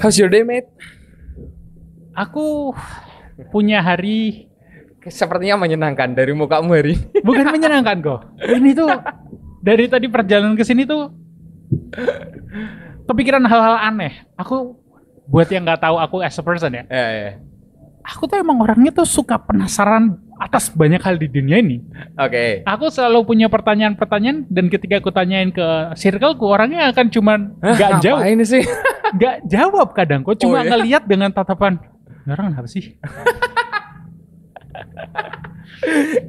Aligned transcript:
How's 0.00 0.18
your 0.18 0.30
day, 0.30 0.42
mate? 0.42 0.70
Aku 2.14 2.72
punya 3.50 3.82
hari 3.82 4.48
Sepertinya 5.04 5.60
menyenangkan 5.60 6.16
dari 6.16 6.32
mukamu 6.32 6.72
hari 6.72 6.96
ini. 6.96 7.20
bukan 7.28 7.44
menyenangkan 7.52 8.00
kok. 8.00 8.20
Ini 8.40 8.70
tuh 8.72 8.88
dari 9.60 9.84
tadi 9.84 10.08
perjalanan 10.08 10.56
ke 10.56 10.64
sini 10.64 10.88
tuh 10.88 11.12
kepikiran 13.04 13.44
hal-hal 13.44 13.76
aneh. 13.84 14.24
Aku 14.40 14.80
buat 15.28 15.48
yang 15.52 15.68
nggak 15.68 15.84
tahu 15.84 16.00
aku 16.00 16.16
as 16.24 16.40
a 16.40 16.44
person 16.44 16.72
ya. 16.72 16.84
Ya, 16.88 17.08
ya. 17.12 17.30
Aku 18.04 18.28
tuh 18.28 18.36
emang 18.36 18.60
orangnya 18.60 18.92
tuh 18.92 19.08
suka 19.08 19.40
penasaran 19.40 20.20
atas 20.40 20.68
banyak 20.72 21.00
hal 21.00 21.16
di 21.16 21.28
dunia 21.28 21.60
ini. 21.60 21.80
Oke. 22.16 22.64
Aku 22.64 22.88
selalu 22.88 23.28
punya 23.28 23.48
pertanyaan-pertanyaan 23.52 24.48
dan 24.48 24.68
ketika 24.72 25.00
aku 25.00 25.12
tanyain 25.12 25.52
ke 25.52 25.96
circleku 25.96 26.44
orangnya 26.48 26.92
akan 26.92 27.06
cuman 27.12 27.38
nggak 27.60 28.04
jawab, 28.04 28.24
ngapain 28.24 28.40
sih? 28.44 28.64
Nggak 29.14 29.34
jawab 29.46 29.88
kadang. 29.92 30.20
Kok 30.20 30.30
Oh, 30.30 30.36
cuma 30.36 30.56
iya? 30.60 30.68
ngelihat 30.70 31.02
dengan 31.04 31.30
tatapan 31.30 31.78
"Ini 32.24 32.30
orang 32.30 32.46
apa 32.54 32.66
sih? 32.66 32.84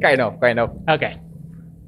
kind 0.04 0.20
of, 0.22 0.32
kind 0.38 0.58
of. 0.60 0.70
Oke. 0.86 1.10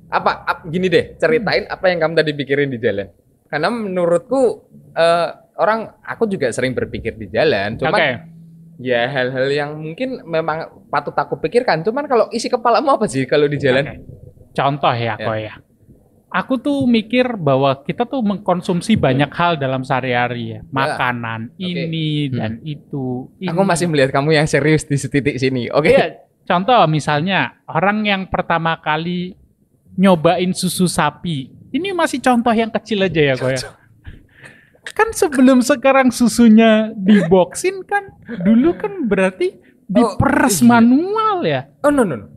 Apa, 0.08 0.32
ap- 0.42 0.66
gini 0.66 0.88
deh, 0.88 1.20
ceritain 1.20 1.68
apa 1.68 1.84
yang 1.88 2.00
kamu 2.00 2.14
tadi 2.16 2.32
pikirin 2.32 2.68
di 2.68 2.80
jalan. 2.80 3.08
Karena 3.48 3.68
menurutku 3.68 4.66
eh, 4.92 5.28
orang 5.60 6.00
aku 6.00 6.24
juga 6.26 6.48
sering 6.50 6.72
berpikir 6.72 7.14
di 7.16 7.28
jalan, 7.28 7.76
Oke. 7.76 7.80
cuman 7.84 8.00
ya 8.78 9.10
hal-hal 9.10 9.48
yang 9.50 9.70
mungkin 9.76 10.22
memang 10.24 10.88
patut 10.88 11.12
aku 11.12 11.38
pikirkan. 11.38 11.82
Cuman 11.84 12.06
kalau 12.06 12.26
isi 12.30 12.48
kepalamu 12.48 12.94
apa 12.94 13.06
sih 13.06 13.26
kalau 13.26 13.46
di 13.46 13.58
jalan? 13.58 13.84
Oke. 13.84 13.96
Contoh 14.54 14.92
ya, 14.92 15.14
kok 15.14 15.38
ya. 15.38 15.54
Aku 16.28 16.60
tuh 16.60 16.84
mikir 16.84 17.40
bahwa 17.40 17.72
kita 17.88 18.04
tuh 18.04 18.20
mengkonsumsi 18.20 19.00
banyak 19.00 19.32
hal 19.32 19.56
dalam 19.56 19.88
sehari-hari 19.88 20.60
ya. 20.60 20.62
Makanan, 20.76 21.56
Oke. 21.56 21.64
ini 21.64 22.28
Hmm. 22.28 22.36
dan 22.36 22.52
itu. 22.68 23.32
Aku 23.48 23.64
ini. 23.64 23.70
masih 23.72 23.88
melihat 23.88 24.12
kamu 24.12 24.36
yang 24.36 24.48
serius 24.48 24.84
di 24.84 25.00
titik 25.00 25.40
sini. 25.40 25.72
Oke. 25.72 25.96
Iya, 25.96 26.20
contoh 26.44 26.84
misalnya 26.92 27.64
orang 27.64 28.04
yang 28.04 28.22
pertama 28.28 28.76
kali 28.84 29.40
nyobain 29.96 30.52
susu 30.52 30.92
sapi. 30.92 31.48
Ini 31.72 31.96
masih 31.96 32.20
contoh 32.20 32.52
yang 32.52 32.72
kecil 32.76 33.08
aja 33.08 33.22
ya, 33.24 33.34
kok 33.40 33.52
ya. 33.52 33.62
Kan 34.96 35.12
sebelum 35.12 35.60
sekarang 35.64 36.12
susunya 36.12 36.92
diboxin 36.96 37.84
kan, 37.84 38.08
dulu 38.44 38.76
kan 38.76 39.08
berarti 39.08 39.60
diperes 39.88 40.60
iya. 40.60 40.68
manual 40.68 41.38
ya. 41.48 41.62
Oh 41.84 41.92
no 41.92 42.04
no. 42.04 42.16
no. 42.20 42.37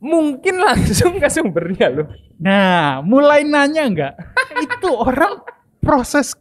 Mungkin 0.00 0.54
langsung 0.56 1.20
ke 1.20 1.28
sumbernya 1.28 1.92
loh. 1.92 2.08
Nah, 2.40 3.04
mulai 3.04 3.44
nanya 3.44 3.84
nggak? 3.84 4.14
itu 4.64 4.88
orang 4.88 5.44
proses 5.78 6.32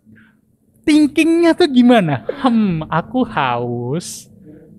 thinkingnya 0.87 1.53
tuh 1.53 1.67
gimana? 1.67 2.23
Hmm, 2.39 2.87
aku 2.87 3.27
haus, 3.27 4.31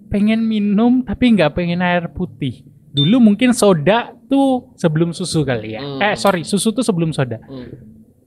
pengen 0.09 0.43
minum 0.49 1.05
tapi 1.05 1.29
nggak 1.37 1.53
pengen 1.53 1.85
air 1.85 2.09
putih. 2.09 2.65
Dulu 2.91 3.21
mungkin 3.23 3.53
soda 3.55 4.17
tuh 4.27 4.73
sebelum 4.75 5.13
susu 5.13 5.45
kali 5.45 5.77
ya. 5.77 5.85
Hmm. 5.85 6.01
Eh 6.01 6.17
sorry, 6.17 6.43
susu 6.43 6.73
tuh 6.73 6.83
sebelum 6.83 7.13
soda. 7.13 7.37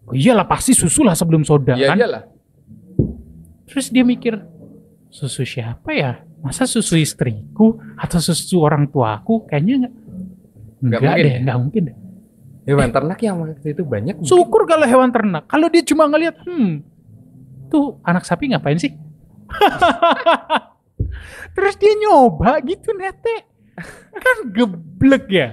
Oh 0.05 0.13
iyalah 0.13 0.45
pasti 0.45 0.75
susu 0.75 1.01
lah 1.01 1.15
sebelum 1.15 1.41
soda 1.47 1.73
Iya 1.73 1.87
kan. 1.91 1.97
iyalah. 1.97 2.23
Terus 3.67 3.89
dia 3.89 4.05
mikir, 4.05 4.37
susu 5.09 5.41
siapa 5.43 5.89
ya? 5.95 6.21
Masa 6.43 6.67
susu 6.67 6.99
istriku 6.99 7.79
atau 7.95 8.19
susu 8.19 8.61
orang 8.61 8.85
tuaku? 8.91 9.47
Kayaknya 9.49 9.87
nggak. 9.87 9.93
Nggak 10.83 10.99
Nggak 10.99 11.07
mungkin 11.07 11.23
deh, 11.23 11.31
ya? 11.31 11.39
nggak 11.39 11.57
mungkin 11.63 11.81
deh. 11.87 11.95
Hewan 12.63 12.89
ternak 12.95 13.19
yang 13.23 13.35
waktu 13.39 13.67
itu 13.71 13.83
banyak. 13.83 14.15
mungkin. 14.19 14.27
Syukur 14.27 14.67
kalau 14.67 14.85
hewan 14.87 15.11
ternak. 15.11 15.43
Kalau 15.47 15.67
dia 15.71 15.83
cuma 15.83 16.07
ngelihat, 16.07 16.35
hmm, 16.43 16.83
tuh 17.71 17.99
anak 18.03 18.27
sapi 18.27 18.51
ngapain 18.51 18.79
sih? 18.79 18.91
Terus 21.55 21.75
dia 21.77 21.93
nyoba 21.99 22.59
gitu 22.63 22.91
nete. 22.95 23.45
Kan 24.15 24.37
geblek 24.51 25.25
ya. 25.29 25.49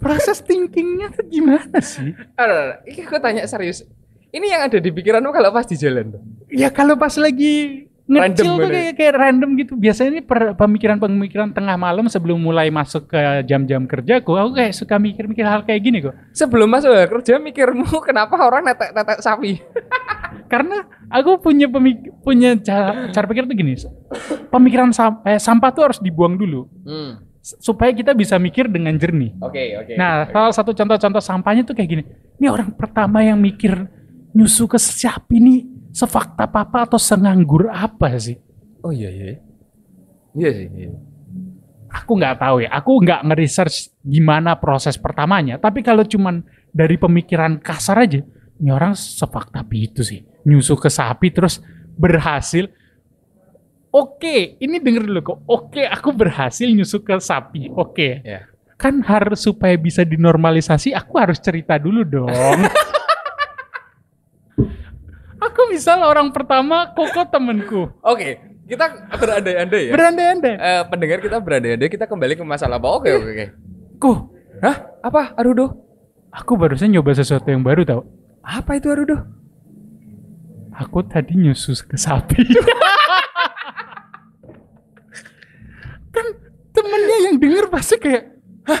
Proses 0.00 0.40
thinkingnya 0.40 1.12
tuh 1.12 1.28
gimana 1.28 1.76
sih? 1.84 2.16
Aduh, 2.40 2.80
ini 2.88 3.00
aku 3.04 3.20
tanya 3.20 3.44
serius. 3.44 3.84
Ini 4.30 4.46
yang 4.46 4.62
ada 4.70 4.78
di 4.80 4.88
pikiranmu 4.88 5.28
kalau 5.34 5.52
pas 5.52 5.66
di 5.68 5.76
jalan. 5.76 6.16
Ya 6.48 6.72
kalau 6.72 6.96
pas 6.96 7.12
lagi 7.20 7.89
ngecil 8.10 8.58
tuh 8.58 8.68
kayak, 8.68 8.94
kayak 8.98 9.14
random 9.14 9.50
gitu. 9.54 9.72
Biasanya 9.78 10.10
ini 10.10 10.22
pemikiran-pemikiran 10.54 11.54
tengah 11.54 11.78
malam 11.78 12.10
sebelum 12.10 12.36
mulai 12.36 12.66
masuk 12.68 13.06
ke 13.06 13.18
jam-jam 13.46 13.86
kerjaku, 13.86 14.34
aku 14.34 14.50
kayak 14.52 14.74
suka 14.74 14.98
mikir-mikir 14.98 15.46
hal 15.46 15.62
kayak 15.62 15.80
gini 15.80 16.02
kok. 16.02 16.14
Sebelum 16.34 16.66
masuk 16.66 16.90
kerja 16.90 17.38
mikirmu 17.38 17.86
kenapa 18.08 18.34
orang 18.36 18.66
netek-netek 18.66 19.22
sapi? 19.22 19.62
Karena 20.50 20.82
aku 21.06 21.38
punya 21.38 21.70
pemik- 21.70 22.10
punya 22.20 22.58
cara, 22.58 23.08
cara 23.08 23.26
pikir 23.26 23.46
tuh 23.46 23.54
gini. 23.54 23.78
Pemikiran 24.50 24.90
sam- 24.90 25.22
eh, 25.22 25.38
sampah 25.38 25.70
tuh 25.70 25.82
harus 25.86 25.98
dibuang 26.02 26.34
dulu 26.34 26.66
Hmm. 26.82 27.22
supaya 27.40 27.94
kita 27.94 28.10
bisa 28.12 28.34
mikir 28.36 28.66
dengan 28.66 28.92
jernih. 28.94 29.38
Oke, 29.38 29.78
oke. 29.78 29.94
Nah, 29.94 30.26
oke. 30.26 30.34
salah 30.34 30.52
satu 30.52 30.70
contoh-contoh 30.74 31.22
sampahnya 31.22 31.62
tuh 31.62 31.72
kayak 31.72 31.88
gini. 31.88 32.02
Ini 32.36 32.50
orang 32.50 32.74
pertama 32.74 33.22
yang 33.22 33.38
mikir 33.38 33.86
nyusu 34.30 34.66
ke 34.66 34.78
sapi 34.78 35.38
nih 35.38 35.58
sefakta 35.90 36.46
apa 36.46 36.86
atau 36.86 36.98
senganggur 36.98 37.70
apa 37.70 38.14
sih? 38.16 38.38
Oh 38.80 38.94
iya 38.94 39.10
iya. 39.10 39.38
Iya 40.34 40.50
sih. 40.54 40.68
Iya. 40.70 40.90
Aku 41.90 42.14
nggak 42.14 42.38
tahu 42.38 42.56
ya. 42.62 42.70
Aku 42.70 43.02
nggak 43.02 43.20
nge-research 43.26 43.90
gimana 44.06 44.54
proses 44.56 44.94
pertamanya. 44.94 45.58
Tapi 45.58 45.82
kalau 45.82 46.06
cuman 46.06 46.46
dari 46.70 46.94
pemikiran 46.94 47.58
kasar 47.58 48.06
aja, 48.06 48.22
ini 48.62 48.70
orang 48.70 48.94
sefakta 48.94 49.66
itu 49.74 50.06
sih. 50.06 50.22
Nyusu 50.46 50.78
ke 50.78 50.86
sapi 50.86 51.34
terus 51.34 51.58
berhasil. 51.98 52.70
Oke, 53.90 54.54
ini 54.62 54.78
denger 54.78 55.02
dulu 55.02 55.20
kok. 55.20 55.38
Oke, 55.50 55.82
aku 55.82 56.14
berhasil 56.14 56.70
nyusu 56.70 57.02
ke 57.02 57.18
sapi. 57.18 57.74
Oke. 57.74 58.22
Ya. 58.22 58.46
Kan 58.78 59.02
harus 59.02 59.44
supaya 59.44 59.74
bisa 59.76 60.06
dinormalisasi, 60.06 60.94
aku 60.94 61.18
harus 61.18 61.42
cerita 61.42 61.76
dulu 61.76 62.06
dong. 62.06 62.30
misal 65.70 66.02
orang 66.02 66.34
pertama, 66.34 66.90
Koko 66.92 67.22
temenku. 67.30 67.88
Oke, 68.02 68.42
kita 68.66 69.08
berandai-andai 69.14 69.82
ya. 69.88 69.92
Berandai-andai. 69.94 70.54
Eh, 70.58 70.82
pendengar 70.90 71.18
kita 71.22 71.38
berandai-andai 71.38 71.88
kita 71.88 72.04
kembali 72.10 72.34
ke 72.34 72.44
masalah 72.44 72.82
apa? 72.82 72.88
Oke, 72.90 73.10
oke, 73.14 73.30
oke. 73.30 73.46
Kok, 74.00 74.18
Hah? 74.60 74.76
Apa? 75.00 75.32
Arudo? 75.40 75.88
aku 76.30 76.54
barusan 76.54 76.94
nyoba 76.94 77.10
sesuatu 77.10 77.50
yang 77.50 77.64
baru 77.66 77.82
tau. 77.82 78.06
Apa 78.46 78.78
itu 78.78 78.86
Arudo? 78.86 79.18
Aku 80.78 81.02
tadi 81.04 81.34
nyusu 81.36 81.74
ke 81.84 81.98
sapi. 81.98 82.40
kan 86.14 86.26
temennya 86.72 87.16
yang 87.28 87.36
denger 87.36 87.66
pasti 87.68 87.98
kayak, 88.00 88.32
hah, 88.64 88.80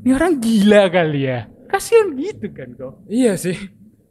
ini 0.00 0.10
orang 0.14 0.38
gila 0.40 0.88
kali 0.88 1.28
ya. 1.28 1.50
Kasian 1.68 2.14
gitu 2.16 2.48
kan 2.54 2.72
kok. 2.78 3.02
Iya 3.10 3.34
sih. 3.36 3.58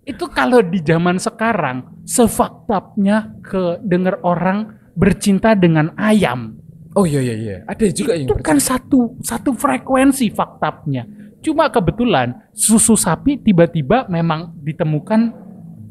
Itu 0.03 0.27
kalau 0.27 0.59
di 0.59 0.83
zaman 0.83 1.15
sekarang, 1.15 2.03
sefaktapnya 2.03 3.39
ke 3.39 3.79
denger 3.79 4.19
orang 4.27 4.75
bercinta 4.93 5.55
dengan 5.55 5.95
ayam. 5.95 6.59
Oh 6.93 7.07
iya 7.07 7.23
iya 7.23 7.35
iya. 7.35 7.57
Ada 7.65 7.89
juga 7.89 8.13
yang 8.13 8.29
itu 8.29 8.35
kan 8.37 8.61
satu 8.61 9.17
satu 9.23 9.55
frekuensi 9.57 10.29
faktapnya. 10.29 11.09
Cuma 11.41 11.67
kebetulan 11.67 12.35
susu 12.53 12.93
sapi 12.93 13.41
tiba-tiba 13.41 14.05
memang 14.07 14.53
ditemukan 14.61 15.33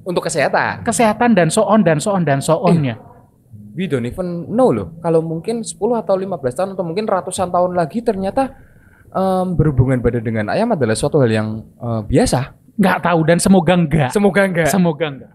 untuk 0.06 0.26
kesehatan. 0.26 0.86
kesehatan 0.86 1.34
dan 1.34 1.48
so 1.50 1.66
on 1.66 1.82
dan 1.82 1.98
so 1.98 2.14
on 2.14 2.22
dan 2.22 2.38
so 2.38 2.58
onnya. 2.62 2.98
We 3.72 3.88
don't 3.88 4.04
even 4.04 4.52
know 4.52 4.68
loh. 4.70 5.00
Kalau 5.00 5.24
mungkin 5.24 5.64
10 5.64 5.80
atau 5.96 6.14
15 6.14 6.28
tahun 6.52 6.70
atau 6.76 6.84
mungkin 6.84 7.08
ratusan 7.08 7.48
tahun 7.48 7.72
lagi 7.72 8.04
ternyata 8.04 8.52
em, 9.08 9.56
berhubungan 9.56 9.98
badan 10.04 10.22
dengan 10.22 10.46
ayam 10.52 10.76
adalah 10.76 10.92
suatu 10.92 11.18
hal 11.18 11.30
yang 11.32 11.48
eh, 11.80 12.02
biasa. 12.04 12.61
Nggak 12.82 12.98
tahu 13.06 13.20
dan 13.22 13.38
semoga 13.38 13.72
enggak. 13.78 14.10
Semoga 14.10 14.40
enggak. 14.42 14.68
Semoga 14.68 15.06
enggak. 15.06 15.32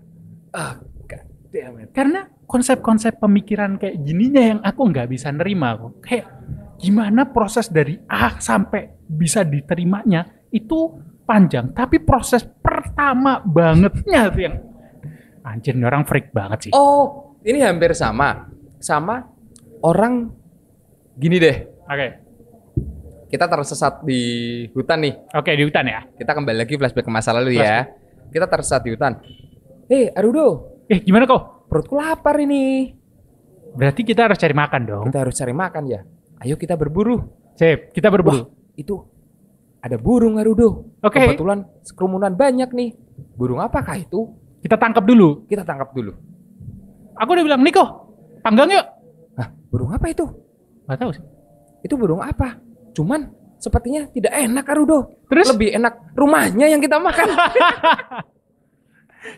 Ah, 0.51 0.73
God 1.07 1.25
damn 1.49 1.75
it. 1.79 1.89
Karena 1.95 2.27
konsep-konsep 2.47 3.19
pemikiran 3.19 3.79
kayak 3.79 4.03
gininya 4.03 4.44
yang 4.44 4.59
aku 4.59 4.81
nggak 4.91 5.07
bisa 5.07 5.31
nerima 5.31 5.79
kok. 5.79 6.03
Kayak 6.03 6.27
gimana 6.77 7.31
proses 7.31 7.71
dari 7.71 7.95
A 8.07 8.38
sampai 8.38 9.01
bisa 9.07 9.47
diterimanya 9.47 10.27
itu 10.51 10.99
panjang. 11.23 11.71
Tapi 11.71 12.03
proses 12.03 12.44
pertama 12.44 13.39
bangetnya 13.44 14.31
tuh 14.31 14.41
yang 14.43 14.55
anjir 15.47 15.75
orang 15.79 16.03
freak 16.03 16.35
banget 16.35 16.67
sih. 16.67 16.71
Oh, 16.75 17.35
ini 17.47 17.63
hampir 17.63 17.95
sama. 17.95 18.51
Sama 18.83 19.23
orang 19.83 20.27
gini 21.15 21.39
deh. 21.39 21.57
Oke. 21.88 22.26
Kita 23.27 23.45
tersesat 23.51 24.07
di 24.07 24.21
hutan 24.71 25.03
nih. 25.03 25.13
Oke 25.35 25.51
di 25.51 25.63
hutan 25.68 25.83
ya. 25.83 26.07
Kita 26.15 26.31
kembali 26.31 26.57
lagi 26.63 26.79
flashback 26.79 27.06
ke 27.06 27.12
masa 27.12 27.35
lalu 27.35 27.59
ya. 27.59 27.83
Kita 28.31 28.47
tersesat 28.47 28.81
di 28.88 28.95
hutan. 28.95 29.19
Hei, 29.88 30.12
Arudo, 30.15 30.77
Eh 30.88 31.03
gimana 31.03 31.27
kok? 31.27 31.68
perutku 31.68 32.00
lapar 32.00 32.39
ini. 32.39 32.95
Berarti 33.75 34.07
kita 34.07 34.31
harus 34.31 34.39
cari 34.39 34.56
makan 34.56 34.81
dong. 34.88 35.06
Kita 35.12 35.19
harus 35.27 35.35
cari 35.35 35.51
makan 35.51 35.83
ya. 35.91 36.01
Ayo 36.39 36.56
kita 36.56 36.79
berburu. 36.79 37.19
Sip, 37.59 37.91
kita 37.91 38.07
berburu. 38.07 38.47
Itu 38.79 39.03
ada 39.83 40.00
burung 40.00 40.39
Arudo. 40.39 40.95
Oke. 41.03 41.19
Kebetulan 41.19 41.68
kerumunan 41.94 42.33
banyak 42.33 42.71
nih. 42.71 42.95
Burung 43.35 43.59
apakah 43.59 44.00
itu? 44.00 44.31
Kita 44.63 44.79
tangkap 44.79 45.03
dulu. 45.03 45.44
Kita 45.45 45.68
tangkap 45.68 45.91
dulu. 45.91 46.15
Aku 47.18 47.29
udah 47.33 47.44
bilang, 47.44 47.62
Niko, 47.65 47.83
panggang 48.45 48.69
yuk. 48.71 48.85
Hah, 49.38 49.50
burung 49.69 49.91
apa 49.91 50.06
itu? 50.07 50.25
Gak 50.85 50.97
tahu 51.01 51.12
sih. 51.13 51.25
Itu 51.81 51.97
burung 51.97 52.21
apa? 52.21 52.57
Cuman 52.97 53.29
sepertinya 53.61 54.09
tidak 54.09 54.33
enak 54.33 54.65
Arudo. 54.65 55.13
Terus 55.29 55.53
Lebih 55.53 55.77
enak 55.77 55.94
rumahnya 56.17 56.65
yang 56.65 56.81
kita 56.81 56.97
makan. 56.97 57.29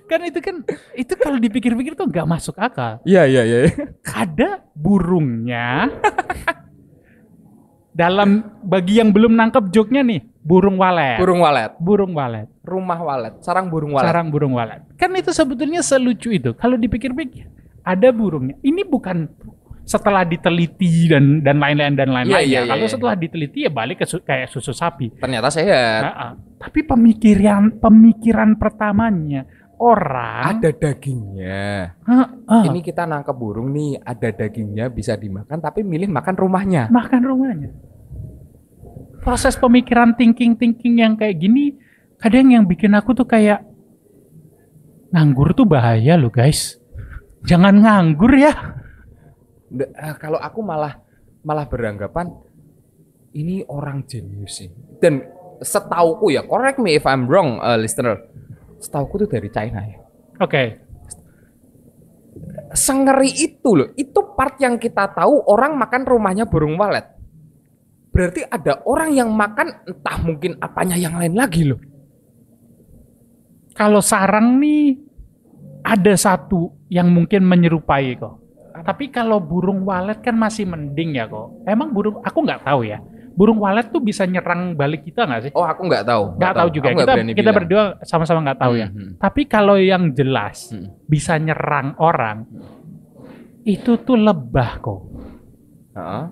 kan 0.09 0.21
itu 0.21 0.39
kan 0.39 0.55
itu 0.93 1.13
kalau 1.17 1.41
dipikir-pikir 1.41 1.97
tuh 1.99 2.07
nggak 2.07 2.23
masuk 2.23 2.55
akal. 2.55 3.03
Iya 3.03 3.27
iya 3.27 3.43
iya. 3.43 3.59
Ada 4.07 4.63
burungnya 4.71 5.91
dalam 7.89 8.47
bagi 8.63 9.01
yang 9.01 9.11
belum 9.11 9.35
nangkep 9.35 9.75
joknya 9.75 10.05
nih, 10.05 10.23
burung 10.39 10.79
walet. 10.79 11.19
Burung 11.19 11.43
walet, 11.43 11.71
Burung 11.81 12.13
walet. 12.15 12.47
rumah 12.63 12.99
walet, 13.01 13.33
sarang 13.43 13.67
burung 13.67 13.91
walet. 13.91 14.07
Sarang 14.07 14.27
burung 14.31 14.53
walet. 14.55 14.81
Kan 14.95 15.11
itu 15.17 15.33
sebetulnya 15.35 15.81
selucu 15.83 16.31
itu. 16.31 16.53
Kalau 16.55 16.77
dipikir-pikir, 16.77 17.49
ada 17.83 18.13
burungnya. 18.13 18.55
Ini 18.61 18.85
bukan 18.87 19.25
setelah 19.89 20.21
diteliti 20.21 21.09
dan 21.09 21.41
dan 21.41 21.57
lain-lain 21.57 21.97
dan 21.97 22.13
lain-lain. 22.13 22.45
Ya. 22.45 22.61
iya, 22.61 22.69
Kalau 22.69 22.85
iya. 22.85 22.93
setelah 22.93 23.15
diteliti 23.17 23.65
ya 23.65 23.73
balik 23.73 23.97
ke 23.97 24.05
su- 24.05 24.21
kayak 24.21 24.53
susu 24.53 24.69
sapi. 24.69 25.17
Ternyata 25.17 25.49
sehat. 25.49 26.01
Nah, 26.05 26.13
ah. 26.13 26.31
Tapi 26.61 26.85
pemikiran 26.85 27.81
pemikiran 27.81 28.53
pertamanya 28.53 29.49
orang 29.81 30.61
Ada 30.61 30.69
dagingnya. 30.77 31.97
Ah, 32.05 32.29
ah, 32.45 32.63
Ini 32.69 32.85
kita 32.85 33.09
nangkep 33.09 33.33
burung 33.33 33.73
nih, 33.73 33.97
ada 33.97 34.29
dagingnya 34.29 34.93
bisa 34.93 35.17
dimakan, 35.17 35.57
tapi 35.57 35.81
milih 35.81 36.11
makan 36.11 36.35
rumahnya. 36.37 36.85
makan 36.93 37.21
rumahnya. 37.25 37.69
Proses 39.25 39.57
pemikiran 39.57 40.13
thinking-thinking 40.13 41.01
yang 41.01 41.17
kayak 41.17 41.41
gini 41.41 41.75
kadang 42.15 42.53
yang 42.53 42.63
bikin 42.69 42.93
aku 42.93 43.11
tuh 43.11 43.25
kayak 43.25 43.65
nganggur 45.09 45.57
tuh 45.57 45.65
bahaya 45.65 46.13
loh 46.13 46.29
guys. 46.29 46.77
Jangan 47.41 47.81
nganggur 47.81 48.37
ya. 48.37 48.53
Ah, 49.93 50.17
kalau 50.17 50.41
aku 50.41 50.65
malah 50.65 50.97
malah 51.45 51.69
beranggapan 51.69 52.33
ini 53.37 53.61
orang 53.69 54.05
jenius 54.09 54.65
sih. 54.65 54.69
Dan 54.97 55.21
setauku 55.61 56.33
ya, 56.33 56.43
correct 56.47 56.81
me 56.81 56.97
if 56.97 57.05
I'm 57.05 57.29
wrong, 57.29 57.61
uh, 57.61 57.77
listener. 57.77 58.17
Setauku 58.79 59.25
tuh 59.25 59.29
dari 59.29 59.49
China 59.51 59.83
ya. 59.83 59.99
Oke. 60.41 60.63
Sengeri 62.73 63.33
itu 63.33 63.69
loh, 63.75 63.89
itu 63.97 64.19
part 64.37 64.57
yang 64.61 64.77
kita 64.77 65.11
tahu 65.11 65.45
orang 65.49 65.75
makan 65.75 66.05
rumahnya 66.05 66.45
burung 66.47 66.77
walet. 66.79 67.05
Berarti 68.09 68.41
ada 68.45 68.81
orang 68.89 69.13
yang 69.13 69.29
makan 69.29 69.85
entah 69.85 70.17
mungkin 70.21 70.57
apanya 70.57 70.97
yang 70.97 71.17
lain 71.17 71.37
lagi 71.37 71.65
loh. 71.65 71.81
Kalau 73.77 74.01
sarang 74.01 74.59
nih 74.59 74.97
ada 75.85 76.13
satu 76.17 76.73
yang 76.91 77.07
mungkin 77.13 77.45
menyerupai 77.45 78.17
kok. 78.19 78.35
Tapi 78.81 79.09
kalau 79.09 79.37
burung 79.37 79.83
walet 79.83 80.19
kan 80.19 80.33
masih 80.33 80.63
mending 80.63 81.15
ya 81.15 81.25
kok. 81.25 81.63
Emang 81.63 81.89
burung 81.89 82.19
aku 82.19 82.39
nggak 82.39 82.63
tahu 82.63 82.83
ya. 82.83 82.99
Burung 83.31 83.57
walet 83.57 83.87
tuh 83.87 83.99
bisa 83.99 84.23
nyerang 84.23 84.75
balik 84.75 85.03
kita 85.03 85.23
nggak 85.23 85.41
sih? 85.41 85.51
Oh 85.53 85.63
aku 85.63 85.87
nggak 85.87 86.03
tahu. 86.03 86.35
Nggak 86.35 86.53
tahu 86.53 86.69
juga. 86.69 86.87
Aku 86.87 86.99
Kita 86.99 87.13
kita 87.15 87.39
bilang. 87.41 87.55
berdua 87.55 87.83
sama-sama 88.01 88.39
nggak 88.43 88.59
tahu 88.59 88.73
ya. 88.75 88.87
Mhm. 88.87 89.11
Tapi 89.15 89.41
kalau 89.45 89.75
yang 89.75 90.11
jelas 90.11 90.69
Hmm. 90.69 90.91
bisa 91.05 91.35
nyerang 91.35 91.95
orang 91.97 92.43
itu 93.63 93.95
tuh 93.97 94.15
lebah 94.15 94.71
kok. 94.79 95.01
Heeh. 95.93 96.23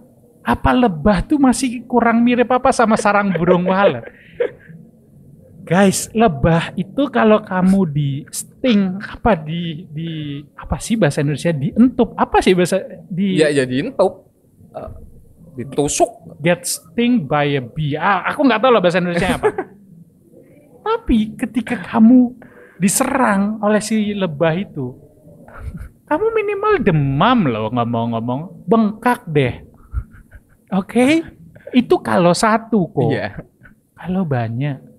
Apa 0.44 0.71
lebah 0.71 1.23
tuh 1.23 1.38
masih 1.38 1.83
kurang 1.83 2.23
mirip 2.23 2.47
apa 2.47 2.71
sama 2.71 2.95
sarang 2.95 3.31
burung 3.31 3.63
walet? 3.63 4.03
Guys, 5.68 6.08
lebah 6.16 6.72
itu 6.80 7.12
kalau 7.12 7.44
kamu 7.44 7.80
di 7.92 8.12
sting 8.31 9.04
apa 9.04 9.36
di 9.36 9.84
di 9.92 10.40
apa 10.56 10.80
sih 10.80 10.96
bahasa 10.96 11.19
Indonesia 11.19 11.52
dientup 11.52 12.16
apa 12.16 12.40
sih 12.40 12.56
bahasa 12.56 12.80
di 13.12 13.36
Ya 13.36 13.52
jadi 13.52 13.92
entup. 13.92 14.31
Eh, 14.72 14.92
ditusuk. 15.60 16.40
get 16.40 16.64
sting 16.64 17.28
by 17.28 17.60
a 17.60 17.62
bee. 17.62 18.00
Ah, 18.00 18.31
aku 18.31 18.48
nggak 18.48 18.64
tahu 18.64 18.72
lah 18.72 18.81
bahasa 18.81 19.04
Indonesia 19.04 19.36
apa. 19.36 19.48
Tapi 20.88 21.36
ketika 21.36 21.75
kamu 21.84 22.31
diserang 22.80 23.60
oleh 23.60 23.84
si 23.84 24.16
lebah 24.16 24.56
itu, 24.56 24.96
kamu 26.08 26.25
minimal 26.31 26.74
demam 26.80 27.40
loh 27.44 27.68
ngomong-ngomong, 27.75 28.64
bengkak 28.64 29.28
deh. 29.28 29.68
Oke? 30.72 31.28
Itu 31.75 32.00
kalau 32.00 32.31
satu 32.31 32.88
kok. 32.88 33.12
Iya. 33.12 33.44
Kalau 34.00 34.24
banyak. 34.24 34.96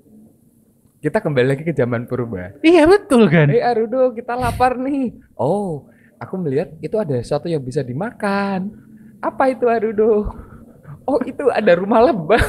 Kita 0.98 1.22
kembali 1.22 1.54
lagi 1.54 1.62
ke 1.62 1.70
zaman 1.70 2.10
purba. 2.10 2.58
Iya 2.58 2.82
betul 2.90 3.30
kan? 3.30 3.46
Eh 3.54 3.62
Arudo, 3.62 4.10
kita 4.18 4.34
lapar 4.34 4.74
nih. 4.82 5.14
Oh, 5.38 5.86
aku 6.18 6.34
melihat 6.42 6.74
itu 6.82 6.98
ada 6.98 7.14
sesuatu 7.22 7.46
yang 7.46 7.62
bisa 7.62 7.86
dimakan. 7.86 8.74
Apa 9.22 9.54
itu 9.54 9.70
Arudo? 9.70 10.26
Oh, 11.06 11.22
itu 11.22 11.46
ada 11.54 11.78
rumah 11.78 12.02
lebah. 12.02 12.36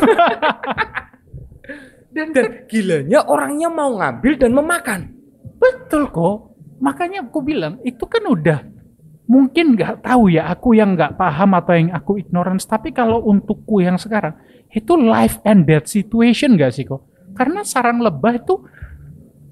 dan, 2.17 2.33
dan 2.33 2.65
gilanya 2.65 3.21
orangnya 3.29 3.69
mau 3.69 4.01
ngambil 4.01 4.33
dan 4.41 4.51
memakan. 4.57 5.13
Betul 5.61 6.09
kok. 6.09 6.57
Makanya 6.81 7.29
aku 7.29 7.45
bilang 7.45 7.77
itu 7.85 8.01
kan 8.09 8.25
udah 8.25 8.65
mungkin 9.29 9.77
nggak 9.77 10.01
tahu 10.01 10.33
ya 10.33 10.49
aku 10.49 10.73
yang 10.73 10.97
nggak 10.97 11.21
paham 11.21 11.53
atau 11.53 11.77
yang 11.77 11.93
aku 11.93 12.17
ignorance. 12.17 12.65
Tapi 12.65 12.97
kalau 12.97 13.21
untukku 13.29 13.77
yang 13.77 14.01
sekarang 14.01 14.33
itu 14.73 14.97
life 14.97 15.37
and 15.45 15.69
death 15.69 15.85
situation 15.85 16.57
gak 16.57 16.73
sih 16.73 16.89
kok? 16.89 17.08
Karena 17.39 17.63
sarang 17.63 18.03
lebah 18.03 18.35
itu 18.35 18.59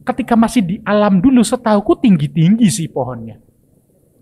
ketika 0.03 0.35
masih 0.35 0.61
di 0.63 0.75
alam 0.83 1.23
dulu 1.23 1.39
setauku 1.39 1.95
tinggi-tinggi 2.03 2.67
sih 2.67 2.91
pohonnya. 2.91 3.39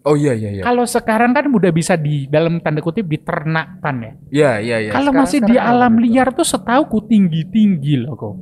Oh 0.05 0.13
iya 0.13 0.37
iya 0.37 0.61
iya. 0.61 0.61
Kalau 0.61 0.85
sekarang 0.85 1.33
kan 1.33 1.49
udah 1.49 1.73
bisa 1.73 1.97
di 1.97 2.29
dalam 2.29 2.61
tanda 2.61 2.77
kutip 2.77 3.09
diternakkan 3.09 3.95
ya. 3.97 4.13
Iya 4.29 4.51
iya 4.61 4.77
iya. 4.85 4.91
Kalau 4.93 5.09
masih 5.09 5.41
di 5.41 5.57
alam 5.57 5.97
gitu. 5.97 6.05
liar 6.05 6.29
tuh 6.29 6.45
setauku 6.45 7.09
tinggi-tinggi 7.09 8.05
loh 8.05 8.13
kok. 8.13 8.35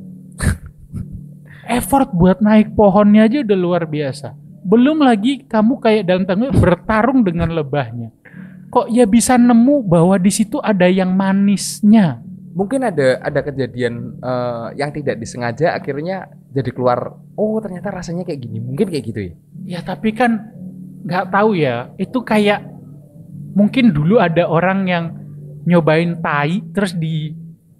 Effort 1.80 2.12
buat 2.12 2.44
naik 2.44 2.76
pohonnya 2.76 3.32
aja 3.32 3.48
udah 3.48 3.56
luar 3.56 3.88
biasa. 3.88 4.36
Belum 4.68 5.00
lagi 5.00 5.48
kamu 5.48 5.80
kayak 5.80 6.04
dalam 6.04 6.24
tanda 6.28 6.52
kutip 6.52 6.60
bertarung 6.60 7.24
dengan 7.24 7.48
lebahnya. 7.56 8.12
Kok 8.68 8.92
ya 8.92 9.08
bisa 9.08 9.40
nemu 9.40 9.88
bahwa 9.88 10.20
di 10.20 10.32
situ 10.36 10.60
ada 10.60 10.92
yang 10.92 11.16
manisnya. 11.16 12.20
Mungkin 12.54 12.86
ada 12.86 13.18
ada 13.18 13.40
kejadian 13.42 14.22
eh, 14.22 14.68
yang 14.78 14.94
tidak 14.94 15.18
disengaja 15.18 15.74
akhirnya 15.74 16.30
jadi 16.54 16.70
keluar. 16.70 17.18
Oh 17.34 17.58
ternyata 17.58 17.90
rasanya 17.90 18.24
kayak 18.24 18.46
gini. 18.46 18.62
Mungkin 18.62 18.88
kayak 18.94 19.04
gitu 19.10 19.20
ya. 19.20 19.34
Ya 19.66 19.80
tapi 19.82 20.14
kan 20.14 20.54
nggak 21.04 21.34
tahu 21.34 21.58
ya. 21.58 21.90
Itu 21.98 22.22
kayak 22.22 22.62
mungkin 23.58 23.94
dulu 23.94 24.22
ada 24.22 24.46
orang 24.46 24.86
yang 24.86 25.06
nyobain 25.66 26.20
tai 26.22 26.62
terus 26.74 26.94
di 26.94 27.34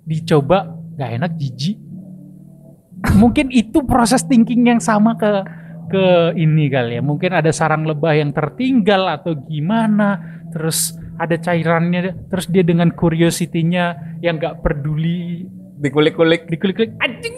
dicoba 0.04 0.74
nggak 0.98 1.12
enak 1.22 1.32
jijik. 1.38 1.78
Mungkin 3.14 3.52
itu 3.52 3.84
proses 3.84 4.24
thinking 4.26 4.74
yang 4.74 4.82
sama 4.82 5.14
ke 5.20 5.32
ke 5.90 6.38
ini 6.38 6.70
kali 6.72 7.00
ya. 7.00 7.02
Mungkin 7.02 7.32
ada 7.34 7.52
sarang 7.52 7.84
lebah 7.88 8.14
yang 8.16 8.32
tertinggal 8.32 9.08
atau 9.10 9.36
gimana. 9.36 10.42
Terus 10.54 10.96
ada 11.18 11.36
cairannya. 11.36 12.30
Terus 12.30 12.46
dia 12.48 12.64
dengan 12.64 12.92
curiosity-nya 12.94 14.18
yang 14.24 14.40
nggak 14.40 14.64
peduli 14.64 15.48
Dikulik-kulik. 15.84 16.48
dikulik-kulik 16.48 16.96
anjing 17.04 17.36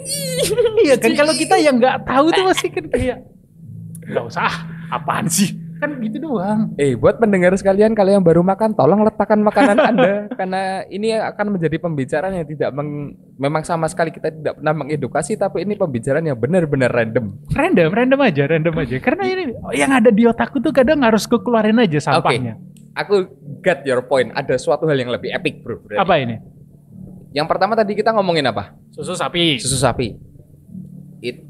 iya 0.86 0.94
kan 0.94 1.18
kalau 1.18 1.34
kita 1.34 1.58
yang 1.58 1.82
nggak 1.82 2.06
tahu 2.06 2.30
tuh 2.30 2.46
pasti 2.46 2.70
kan 2.70 2.86
kayak 2.86 3.18
nggak 4.06 4.22
usah 4.22 4.46
ah, 4.46 4.56
apaan 4.94 5.26
sih 5.26 5.50
kan 5.76 5.90
gitu 5.98 6.16
doang 6.18 6.72
Eh, 6.74 6.92
buat 6.92 7.16
pendengar 7.16 7.52
sekalian, 7.52 7.92
kalian 7.92 8.18
yang 8.18 8.24
baru 8.24 8.40
makan, 8.40 8.72
tolong 8.72 9.00
letakkan 9.02 9.38
makanan 9.38 9.76
Anda 9.88 10.12
karena 10.30 10.62
ini 10.86 11.12
akan 11.12 11.52
menjadi 11.52 11.76
pembicaraan 11.76 12.32
yang 12.32 12.44
tidak 12.44 12.70
meng- 12.70 13.12
memang 13.34 13.60
sama 13.60 13.84
sekali 13.84 14.08
kita 14.08 14.30
tidak 14.30 14.56
pernah 14.56 14.74
mengedukasi, 14.74 15.34
tapi 15.34 15.62
ini 15.62 15.74
pembicaraan 15.74 16.24
yang 16.24 16.34
benar-benar 16.34 16.88
random. 16.88 17.36
random 17.50 17.88
random 17.88 18.20
aja 18.22 18.42
random 18.46 18.74
aja 18.78 18.96
karena 18.98 19.22
ini 19.24 19.42
yang 19.72 19.92
ada 19.92 20.08
di 20.08 20.24
otakku 20.24 20.58
tuh 20.58 20.70
kadang 20.70 21.00
harus 21.00 21.24
keluarin 21.24 21.76
aja 21.76 22.00
sampahnya 22.02 22.56
Aku 22.96 23.28
get 23.60 23.84
your 23.84 24.00
point. 24.00 24.32
Ada 24.32 24.56
suatu 24.56 24.84
hal 24.84 24.96
yang 24.96 25.10
lebih 25.10 25.28
epic, 25.28 25.60
bro. 25.60 25.76
berarti. 25.78 26.00
apa 26.00 26.14
ini 26.16 26.36
Yang 27.30 27.46
pertama 27.46 27.76
tadi 27.76 27.92
kita 27.92 28.08
ngomongin 28.10 28.46
apa? 28.46 28.72
susu 28.88 29.12
sapi 29.12 29.60
Susu 29.60 29.76
sapi. 29.76 30.16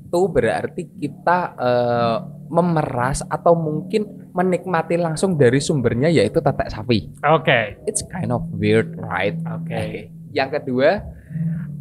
Itu 0.06 0.30
berarti 0.30 0.86
kita 0.86 1.38
eh, 1.58 2.16
memeras 2.46 3.26
atau 3.26 3.58
mungkin 3.58 4.30
menikmati 4.30 4.94
langsung 4.94 5.34
dari 5.34 5.58
sumbernya 5.58 6.06
yaitu 6.06 6.38
tetek 6.38 6.70
sapi. 6.70 7.10
oke 7.26 7.82
It's 7.84 8.06
kind 8.06 8.30
of 8.30 8.46
weird, 8.54 8.94
right? 8.94 9.34
oke 9.42 9.82
Yang 10.30 10.60
kedua, 10.60 11.02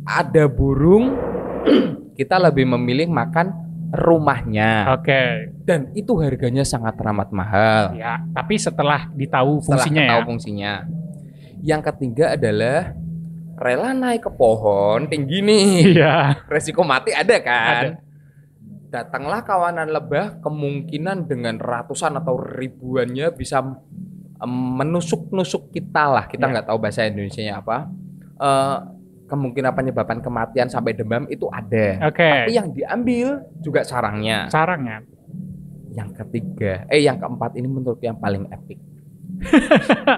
ada 0.02 0.44
burung, 0.50 1.14
kita 2.20 2.40
lebih 2.40 2.66
memilih 2.66 3.12
makan 3.12 3.52
rumahnya. 3.94 4.96
oke 4.96 5.54
Dan 5.62 5.92
itu 5.94 6.18
harganya 6.18 6.66
sangat 6.66 6.98
teramat 6.98 7.30
mahal. 7.30 7.94
ya 7.94 8.22
tapi 8.34 8.58
setelah 8.58 9.08
ditahu 9.14 9.62
Setelah 9.62 9.86
fungsinya 9.86 10.04
tahu 10.10 10.20
ya 10.22 10.26
fungsinya. 10.26 10.74
Yang 11.62 11.82
ketiga 11.94 12.26
adalah 12.38 12.80
rela 13.56 13.92
naik 13.92 14.28
ke 14.28 14.32
pohon 14.32 15.08
tinggi 15.08 15.40
nih. 15.44 15.66
iya 15.96 16.40
Resiko 16.48 16.82
mati 16.84 17.12
ada 17.12 17.38
kan? 17.44 17.84
Ada. 17.84 18.05
Datanglah 18.96 19.44
kawanan 19.44 19.92
lebah 19.92 20.40
kemungkinan 20.40 21.28
dengan 21.28 21.60
ratusan 21.60 22.16
atau 22.16 22.40
ribuannya 22.40 23.28
bisa 23.32 23.60
menusuk-nusuk 24.46 25.70
kita 25.70 26.08
lah 26.08 26.26
kita 26.26 26.46
Ya. 26.46 26.52
nggak 26.52 26.66
tahu 26.66 26.78
bahasa 26.80 27.04
Indonesia 27.04 27.44
apa 27.52 27.92
Eh, 28.36 28.78
kemungkinan 29.26 29.72
penyebabkan 29.72 30.20
kematian 30.20 30.68
sampai 30.68 30.92
demam 30.92 31.24
itu 31.28 31.48
ada 31.48 32.04
Oke. 32.06 32.20
tapi 32.20 32.52
yang 32.52 32.68
diambil 32.70 33.48
juga 33.58 33.80
sarangnya 33.82 34.52
Sarang 34.52 34.84
ya. 34.84 35.00
yang 35.92 36.12
ketiga 36.14 36.84
eh 36.88 37.00
yang 37.00 37.16
keempat 37.16 37.56
ini 37.56 37.64
menurut 37.66 38.00
yang 38.00 38.16
paling 38.16 38.44
epic 38.52 38.76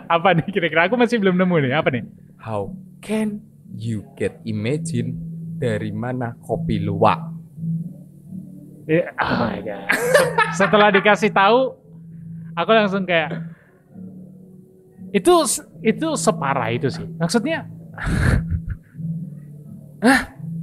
apa 0.10 0.34
nih 0.34 0.50
kira-kira? 0.50 0.86
Aku 0.86 0.94
masih 0.94 1.18
belum 1.18 1.38
nemu 1.38 1.56
nih. 1.62 1.74
Apa 1.74 1.90
nih? 1.90 2.04
how 2.38 2.70
can 3.00 3.38
you 3.74 4.02
get 4.14 4.42
imagine 4.44 5.14
dari 5.58 5.90
mana 5.90 6.34
kopi 6.40 6.78
luwak 6.78 7.22
Oh 8.88 9.34
my 9.38 9.60
God. 9.60 9.88
Setelah 10.60 10.90
dikasih 10.90 11.30
tahu, 11.30 11.76
aku 12.56 12.72
langsung 12.72 13.04
kayak 13.04 13.36
itu 15.12 15.34
itu 15.82 16.08
separah 16.16 16.72
itu 16.72 16.88
sih. 16.88 17.04
Maksudnya, 17.20 17.68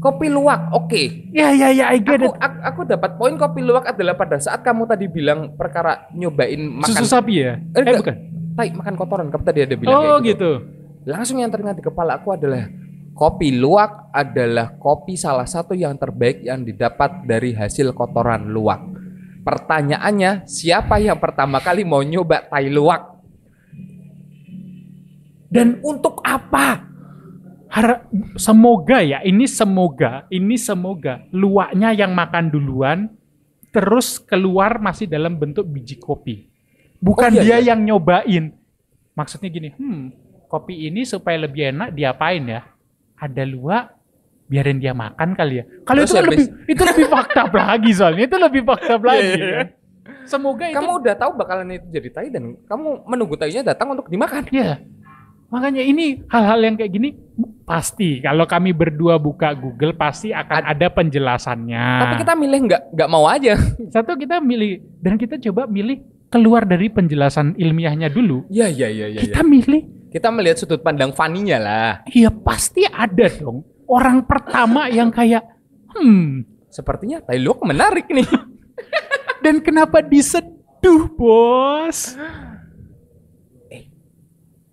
kopi 0.01 0.29
luwak 0.29 0.69
oke 0.71 1.33
ya 1.33 1.49
ya 1.51 1.69
ya, 1.73 1.85
I 1.89 1.97
get 1.97 2.21
aku, 2.21 2.29
it. 2.29 2.37
aku, 2.37 2.57
aku 2.61 2.81
dapat 2.85 3.11
poin 3.17 3.35
kopi 3.37 3.61
luwak 3.61 3.89
adalah 3.89 4.13
pada 4.13 4.37
saat 4.37 4.61
kamu 4.61 4.85
tadi 4.85 5.09
bilang 5.09 5.57
perkara 5.57 6.07
nyobain 6.13 6.61
makan 6.61 6.93
Susu 6.93 7.09
sapi 7.09 7.41
ya? 7.41 7.57
Eh, 7.73 7.83
Eh, 7.83 7.97
bukan. 7.97 8.15
tai 8.55 8.71
makan 8.71 8.95
kotoran 8.95 9.27
kamu 9.33 9.43
tadi 9.43 9.61
ada 9.65 9.75
bilang 9.75 9.97
Oh 9.97 10.17
gitu. 10.21 10.29
gitu. 10.29 10.51
langsung 11.05 11.37
yang 11.37 11.49
teringat 11.49 11.77
di 11.77 11.83
kepala 11.83 12.17
aku 12.17 12.33
adalah 12.33 12.65
kopi 13.15 13.55
luwak 13.55 14.11
adalah 14.11 14.75
kopi 14.77 15.15
salah 15.15 15.47
satu 15.47 15.73
yang 15.73 15.95
terbaik 15.95 16.43
yang 16.43 16.67
didapat 16.67 17.25
dari 17.25 17.55
hasil 17.55 17.95
kotoran 17.95 18.51
luwak 18.51 18.83
pertanyaannya 19.47 20.45
siapa 20.45 20.99
yang 20.99 21.17
pertama 21.23 21.63
kali 21.63 21.87
mau 21.87 22.03
nyoba 22.03 22.43
tai 22.51 22.69
luwak 22.69 23.15
dan 25.49 25.79
untuk 25.87 26.19
apa 26.27 26.91
Har- 27.75 28.07
semoga 28.39 29.03
ya, 29.03 29.19
ini 29.27 29.51
semoga, 29.51 30.31
ini 30.31 30.55
semoga 30.55 31.27
luaknya 31.35 31.91
yang 31.91 32.15
makan 32.15 32.47
duluan, 32.47 33.11
terus 33.75 34.23
keluar 34.23 34.79
masih 34.79 35.11
dalam 35.11 35.35
bentuk 35.35 35.67
biji 35.67 35.99
kopi. 35.99 36.47
Bukan 37.03 37.35
Oh, 37.35 37.43
iya, 37.43 37.43
dia 37.43 37.57
iya. 37.59 37.75
yang 37.75 37.83
nyobain. 37.83 38.55
Maksudnya 39.19 39.51
gini, 39.51 39.75
hmm, 39.75 40.03
kopi 40.47 40.87
ini 40.87 41.03
supaya 41.03 41.35
lebih 41.35 41.75
enak 41.75 41.99
diapain 41.99 42.47
ya? 42.47 42.63
Ada 43.25 43.43
luak, 43.45 43.85
biarin 44.45 44.77
dia 44.77 44.93
makan 44.93 45.33
kali 45.33 45.61
ya. 45.61 45.65
Kalau 45.83 46.05
itu 46.05 46.13
kan 46.13 46.25
lebih, 46.29 46.47
itu 46.69 46.83
lebih 46.85 47.07
fakta 47.09 47.49
lagi 47.57 47.91
soalnya, 47.91 48.25
itu 48.29 48.37
lebih 48.37 48.63
fakta 48.63 48.95
lagi 49.01 49.25
Iya, 49.25 49.35
iya, 49.35 49.49
kan. 49.57 49.67
Semoga 50.25 50.65
itu 50.69 50.77
kamu 50.77 50.91
udah 51.01 51.15
tahu 51.17 51.31
bakalan 51.37 51.69
itu 51.73 51.87
jadi 51.89 52.09
tai 52.09 52.29
dan 52.29 52.57
kamu 52.65 53.05
menunggu 53.05 53.37
tainya 53.37 53.65
datang 53.65 53.93
untuk 53.93 54.09
dimakan 54.09 54.49
Ya, 54.49 54.81
makanya 55.49 55.81
ini 55.81 56.25
hal-hal 56.29 56.61
yang 56.61 56.77
kayak 56.77 56.93
gini 56.93 57.13
pasti 57.65 58.21
kalau 58.21 58.45
kami 58.45 58.73
berdua 58.73 59.17
buka 59.17 59.53
Google 59.53 59.93
pasti 59.93 60.33
akan 60.33 60.65
ada 60.65 60.89
penjelasannya. 60.89 61.85
tapi 62.01 62.15
kita 62.25 62.33
milih 62.37 62.61
nggak 62.69 62.83
nggak 62.97 63.09
mau 63.09 63.25
aja 63.29 63.53
satu 63.95 64.17
kita 64.17 64.41
milih 64.41 64.81
dan 65.01 65.17
kita 65.17 65.37
coba 65.41 65.69
milih 65.69 66.01
keluar 66.33 66.67
dari 66.67 66.91
penjelasan 66.91 67.55
ilmiahnya 67.55 68.11
dulu. 68.11 68.49
ya 68.51 68.67
ya 68.67 68.91
ya 68.91 69.07
ya, 69.07 69.21
Kita 69.23 69.47
milih, 69.47 70.04
kita 70.15 70.31
melihat 70.31 70.63
sudut 70.63 70.79
pandang 70.79 71.11
Faninya 71.11 71.59
lah. 71.59 71.91
Ya 72.07 72.31
pasti 72.31 72.87
ada 72.87 73.27
dong. 73.27 73.67
Orang 73.91 74.23
pertama 74.31 74.87
yang 74.87 75.11
kayak, 75.11 75.43
hmm, 75.91 76.47
sepertinya 76.71 77.19
tai 77.19 77.43
luwak 77.43 77.67
menarik 77.67 78.07
nih. 78.07 78.23
Dan 79.45 79.59
kenapa 79.59 80.07
diseduh 80.07 81.11
bos? 81.19 82.15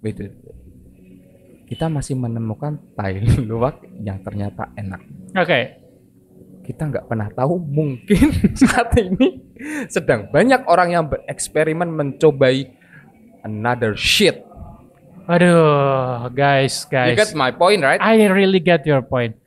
Wait, 0.02 0.18
wait. 0.18 0.34
kita 1.66 1.90
masih 1.90 2.14
menemukan 2.22 2.78
tai 2.94 3.18
luwak 3.42 3.82
yang 3.98 4.22
ternyata 4.22 4.70
enak. 4.78 5.02
Oke, 5.42 5.60
kita 6.62 6.86
nggak 6.86 7.10
pernah 7.10 7.34
tahu 7.34 7.58
mungkin 7.58 8.30
saat 8.62 8.94
ini 8.94 9.42
sedang 9.90 10.30
banyak 10.30 10.70
orang 10.70 10.90
yang 10.94 11.06
bereksperimen 11.10 11.90
mencobai 11.90 12.70
another 13.42 13.98
shit 13.98 14.51
aduh 15.32 16.28
guys, 16.36 16.84
you 16.84 16.92
guys. 16.92 17.16
get 17.16 17.32
my 17.32 17.56
point 17.56 17.80
right 17.80 18.04
I 18.04 18.20
really 18.28 18.60
get 18.60 18.84
your 18.84 19.00
point. 19.00 19.40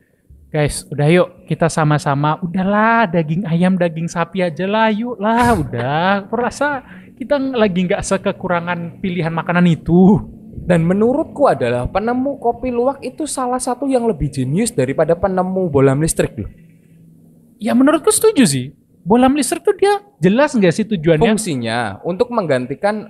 Guys, 0.48 0.86
udah 0.86 1.10
yuk 1.10 1.28
kita 1.50 1.66
sama-sama 1.66 2.38
udahlah 2.38 3.10
daging 3.10 3.42
ayam, 3.42 3.74
daging 3.74 4.06
sapi 4.06 4.38
aja 4.38 4.64
lah 4.70 4.86
yuk 4.88 5.18
lah 5.18 5.50
udah. 5.58 6.06
Aku 6.24 6.38
rasa 6.38 6.86
kita 7.18 7.36
lagi 7.36 7.90
nggak 7.90 8.00
sekekurangan 8.00 9.02
pilihan 9.04 9.34
makanan 9.34 9.66
itu. 9.68 10.22
dan 10.64 10.80
menurutku 10.80 11.44
adalah 11.44 11.84
penemu 11.90 12.40
kopi 12.40 12.72
luwak 12.72 13.02
itu 13.04 13.28
salah 13.28 13.60
satu 13.60 13.84
yang 13.84 14.08
lebih 14.08 14.32
jenius 14.32 14.72
daripada 14.72 15.12
penemu 15.12 15.68
bolam 15.68 16.00
listrik 16.00 16.32
loh 16.40 16.48
Ya 17.64 17.72
menurutku 17.72 18.10
setuju 18.10 18.44
sih. 18.44 18.66
Bolam 19.04 19.36
listrik 19.36 19.60
tuh 19.60 19.76
dia 19.76 20.00
jelas 20.16 20.56
nggak 20.56 20.72
sih 20.72 20.84
tujuannya? 20.88 21.28
fungsinya 21.28 22.00
untuk 22.08 22.32
menggantikan 22.32 23.04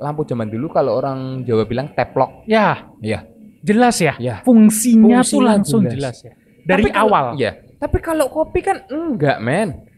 lampu 0.00 0.24
zaman 0.24 0.48
dulu 0.48 0.66
kalau 0.66 0.96
orang 0.96 1.44
Jawa 1.44 1.68
bilang 1.68 1.92
teplok 1.92 2.48
Ya, 2.48 2.88
ya 2.98 3.28
jelas 3.60 4.00
ya. 4.00 4.16
Ya. 4.16 4.40
Fungsinya, 4.40 5.20
tuh 5.20 5.36
Fungsinya 5.36 5.44
langsung 5.44 5.82
jelas. 5.84 5.94
jelas, 5.94 6.16
ya. 6.24 6.32
Dari 6.64 6.82
Tapi 6.82 6.90
kalau- 6.90 7.12
awal. 7.12 7.26
ya 7.36 7.52
tapi 7.76 7.96
kalau 8.00 8.28
kopi 8.28 8.60
kan 8.60 8.84
enggak 8.88 9.40
men 9.40 9.88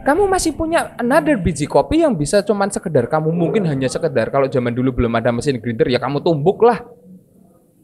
kamu 0.00 0.26
masih 0.26 0.56
punya 0.56 0.90
another 0.96 1.36
biji 1.36 1.68
kopi 1.68 2.02
yang 2.02 2.16
bisa 2.16 2.40
cuman 2.40 2.66
sekedar 2.66 3.06
kamu 3.06 3.30
mungkin 3.30 3.62
hanya 3.62 3.86
sekedar 3.86 4.26
kalau 4.26 4.50
zaman 4.50 4.72
dulu 4.72 4.96
belum 4.96 5.12
ada 5.14 5.30
mesin 5.30 5.62
grinder 5.62 5.86
ya 5.86 6.00
kamu 6.00 6.18
tumbuk 6.18 6.58
lah 6.64 6.82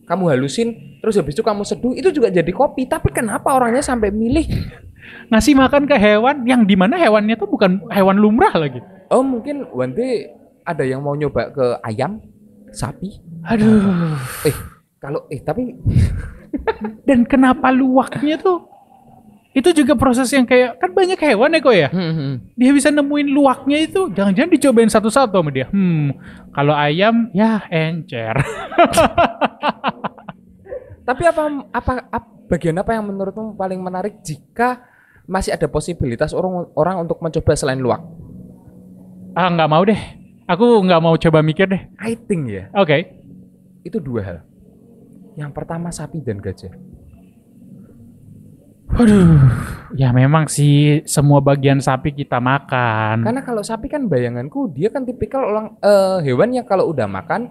kamu 0.06 0.32
halusin 0.32 0.98
terus 0.98 1.14
habis 1.14 1.38
itu 1.38 1.44
kamu 1.44 1.62
seduh 1.62 1.92
itu 1.92 2.10
juga 2.10 2.34
jadi 2.34 2.48
kopi 2.50 2.88
tapi 2.88 3.14
kenapa 3.14 3.54
orangnya 3.54 3.82
sampai 3.82 4.10
milih 4.10 4.46
Ngasih 5.30 5.54
makan 5.54 5.86
ke 5.86 5.94
hewan 5.94 6.42
yang 6.42 6.66
di 6.66 6.74
mana 6.74 6.98
hewannya 6.98 7.38
tuh 7.38 7.46
bukan 7.46 7.86
hewan 7.94 8.18
lumrah 8.18 8.50
lagi. 8.58 8.82
oh 9.06 9.22
mungkin 9.22 9.62
day 9.94 10.34
ada 10.66 10.82
yang 10.82 11.00
mau 11.00 11.14
nyoba 11.14 11.54
ke 11.54 11.66
ayam 11.86 12.18
sapi 12.74 13.22
Aduh. 13.46 14.18
eh 14.42 14.56
kalau 14.98 15.22
eh 15.30 15.38
tapi 15.38 15.72
Dan 17.06 17.24
kenapa 17.26 17.70
luwaknya 17.72 18.36
tuh? 18.40 18.66
Itu 19.56 19.72
juga 19.72 19.96
proses 19.96 20.28
yang 20.36 20.44
kayak 20.44 20.76
kan 20.76 20.92
banyak 20.92 21.16
hewan 21.16 21.56
ya 21.56 21.60
kok 21.64 21.76
ya. 21.76 21.88
hmm, 21.88 22.12
hmm. 22.12 22.34
Dia 22.60 22.70
bisa 22.76 22.92
nemuin 22.92 23.28
luwaknya 23.32 23.88
itu, 23.88 24.12
jangan-jangan 24.12 24.52
dicobain 24.52 24.92
satu-satu 24.92 25.40
sama 25.40 25.48
dia. 25.48 25.72
Hmm, 25.72 26.12
kalau 26.52 26.76
ayam 26.76 27.32
ya 27.32 27.64
encer. 27.72 28.36
Tapi 31.08 31.22
apa 31.24 31.42
apa, 31.72 31.92
apa 32.12 32.28
bagian 32.52 32.76
apa 32.76 32.92
yang 32.92 33.08
menurutmu 33.08 33.56
paling 33.56 33.80
menarik 33.80 34.20
jika 34.20 34.84
masih 35.24 35.56
ada 35.56 35.72
posibilitas 35.72 36.36
orang 36.36 36.68
orang 36.76 37.08
untuk 37.08 37.18
mencoba 37.24 37.56
selain 37.56 37.80
luwak? 37.80 38.04
ah 39.36 39.48
nggak 39.52 39.68
mau 39.72 39.84
deh. 39.84 40.00
Aku 40.46 40.78
nggak 40.86 41.02
mau 41.02 41.18
coba 41.18 41.42
mikir 41.42 41.66
deh. 41.66 41.82
I 41.98 42.14
think 42.14 42.46
ya, 42.46 42.70
Oke. 42.70 43.18
itu 43.82 43.98
dua 43.98 44.20
hal. 44.22 44.38
Yang 45.34 45.50
pertama 45.52 45.90
sapi 45.90 46.22
dan 46.22 46.38
gajah. 46.38 46.70
Waduh. 48.94 49.42
Ya 49.98 50.14
memang 50.14 50.46
sih 50.46 51.02
semua 51.04 51.42
bagian 51.42 51.82
sapi 51.82 52.14
kita 52.14 52.38
makan. 52.38 53.26
Karena 53.26 53.42
kalau 53.42 53.62
sapi 53.66 53.90
kan 53.90 54.06
bayanganku 54.06 54.70
dia 54.70 54.88
kan 54.88 55.02
tipikal 55.02 55.42
orang 55.42 55.66
eh, 55.82 56.18
hewan 56.26 56.54
yang 56.54 56.66
kalau 56.66 56.90
udah 56.94 57.10
makan 57.10 57.50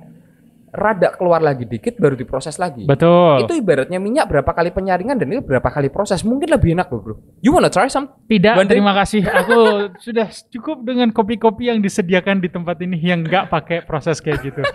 rada 0.76 1.16
keluar 1.16 1.40
lagi 1.40 1.64
dikit 1.64 1.96
baru 1.96 2.14
diproses 2.14 2.60
lagi. 2.60 2.84
Betul. 2.84 3.48
Itu 3.48 3.56
ibaratnya 3.56 3.98
minyak 3.98 4.28
berapa 4.28 4.52
kali 4.52 4.70
penyaringan 4.70 5.16
dan 5.16 5.28
itu 5.32 5.42
berapa 5.42 5.66
kali 5.66 5.88
proses. 5.88 6.22
Mungkin 6.22 6.52
lebih 6.52 6.76
enak 6.76 6.92
loh, 6.92 7.02
Bro. 7.02 7.16
You 7.40 7.56
wanna 7.56 7.72
try 7.72 7.88
some? 7.88 8.12
Tidak, 8.28 8.60
terima 8.68 8.92
kasih. 8.92 9.24
Aku 9.24 9.58
sudah 10.06 10.28
cukup 10.52 10.84
dengan 10.84 11.10
kopi-kopi 11.10 11.72
yang 11.72 11.80
disediakan 11.80 12.44
di 12.44 12.52
tempat 12.52 12.76
ini 12.84 13.00
yang 13.00 13.24
nggak 13.24 13.48
pakai 13.48 13.88
proses 13.88 14.20
kayak 14.20 14.44
gitu. 14.44 14.62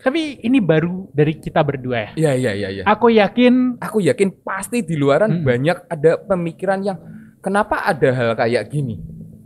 Tapi 0.00 0.40
ini 0.40 0.64
baru 0.64 1.12
dari 1.12 1.36
kita 1.36 1.60
berdua 1.60 1.96
ya. 2.00 2.10
Iya, 2.16 2.32
iya, 2.32 2.52
iya, 2.56 2.68
iya. 2.72 2.82
Aku 2.88 3.12
yakin 3.12 3.76
Aku 3.76 4.00
yakin 4.00 4.32
pasti 4.40 4.80
di 4.80 4.96
luaran 4.96 5.28
Hmm. 5.28 5.44
banyak 5.44 5.76
ada 5.92 6.16
pemikiran 6.16 6.80
yang 6.80 6.96
kenapa 7.44 7.84
ada 7.84 8.08
hal 8.08 8.30
kayak 8.32 8.72
gini. 8.72 8.96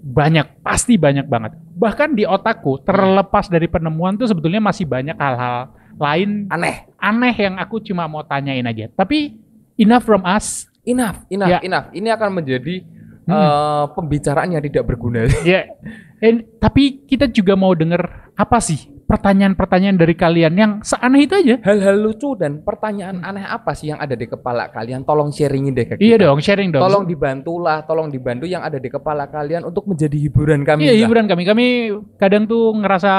Banyak, 0.05 0.61
pasti 0.61 1.01
banyak 1.01 1.25
banget. 1.25 1.57
Bahkan 1.57 2.13
di 2.13 2.29
otakku, 2.29 2.85
terlepas 2.85 3.49
dari 3.49 3.65
penemuan 3.65 4.21
tuh 4.21 4.29
sebetulnya 4.29 4.61
masih 4.61 4.85
banyak 4.85 5.17
hal-hal 5.17 5.73
lain 5.97 6.45
Aneh. 6.53 6.85
aneh 7.01 7.33
yang 7.33 7.57
aku 7.57 7.81
cuma 7.81 8.05
mau 8.05 8.21
tanyain 8.21 8.67
aja. 8.69 8.93
Tapi 8.93 9.33
enough 9.81 10.05
from 10.05 10.21
us. 10.29 10.69
Enough, 10.85 11.25
enough, 11.33 11.49
Ya. 11.49 11.59
enough. 11.65 11.89
Ini 11.97 12.13
akan 12.13 12.45
menjadi 12.45 12.85
Hmm. 13.25 13.33
eh, 13.33 13.85
pembicaraan 13.97 14.53
yang 14.53 14.61
tidak 14.61 14.85
berguna. 14.85 15.25
Ya, 15.49 15.65
tapi 16.61 17.01
kita 17.09 17.25
juga 17.25 17.57
mau 17.57 17.73
denger 17.73 18.05
apa 18.37 18.61
sih 18.61 18.94
pertanyaan-pertanyaan 19.05 19.97
dari 20.01 20.15
kalian 20.17 20.55
yang 20.57 20.73
seaneh 20.81 21.29
itu 21.29 21.35
aja. 21.37 21.57
Hal-hal 21.63 22.01
lucu 22.01 22.35
dan 22.35 22.65
pertanyaan 22.65 23.21
aneh 23.21 23.45
apa 23.45 23.77
sih 23.77 23.93
yang 23.93 24.01
ada 24.01 24.17
di 24.17 24.27
kepala 24.27 24.73
kalian? 24.73 25.05
Tolong 25.05 25.31
sharingin 25.31 25.77
deh 25.77 25.87
ke 25.87 25.95
Iya 26.01 26.17
kita. 26.17 26.25
dong, 26.29 26.41
sharing 26.41 26.71
dong. 26.73 26.83
Tolong 26.83 27.05
dibantulah, 27.05 27.85
tolong 27.85 28.09
dibantu 28.09 28.49
yang 28.49 28.65
ada 28.65 28.81
di 28.81 28.89
kepala 28.89 29.29
kalian 29.29 29.69
untuk 29.69 29.85
menjadi 29.87 30.17
hiburan 30.17 30.65
kami. 30.65 30.89
Iya 30.89 30.93
lah. 30.97 31.01
hiburan 31.05 31.25
kami. 31.29 31.43
Kami 31.45 31.67
kadang 32.17 32.49
tuh 32.49 32.73
ngerasa 32.75 33.13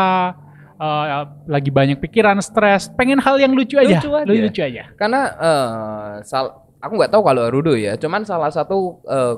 uh, 0.79 1.05
lagi 1.47 1.69
banyak 1.71 1.97
pikiran, 2.01 2.41
stres, 2.41 2.91
pengen 2.93 3.21
hal 3.21 3.39
yang 3.39 3.53
lucu 3.55 3.79
aja. 3.79 4.01
Lucu 4.01 4.09
aja. 4.11 4.27
Lucu 4.27 4.61
aja. 4.61 4.83
Karena 4.99 5.21
eh, 5.37 6.11
sal 6.27 6.65
aku 6.81 6.93
nggak 7.01 7.11
tahu 7.11 7.21
kalau 7.25 7.49
Rudo 7.49 7.73
ya, 7.73 7.97
cuman 7.97 8.21
salah 8.27 8.51
satu 8.53 9.01
eh, 9.09 9.33